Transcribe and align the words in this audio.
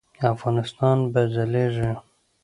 افغانستان 0.33 0.97
به 1.13 1.21
ځلیږي 1.33 1.91